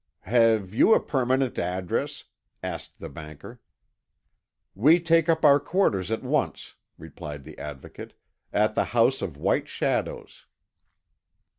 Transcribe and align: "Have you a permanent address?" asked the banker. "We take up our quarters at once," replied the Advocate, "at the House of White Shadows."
"Have 0.25 0.73
you 0.73 0.95
a 0.95 0.99
permanent 0.99 1.59
address?" 1.59 2.23
asked 2.63 2.97
the 2.99 3.07
banker. 3.07 3.61
"We 4.73 4.99
take 4.99 5.29
up 5.29 5.45
our 5.45 5.59
quarters 5.59 6.09
at 6.11 6.23
once," 6.23 6.73
replied 6.97 7.43
the 7.43 7.55
Advocate, 7.59 8.13
"at 8.51 8.73
the 8.73 8.85
House 8.97 9.21
of 9.21 9.37
White 9.37 9.67
Shadows." 9.69 10.47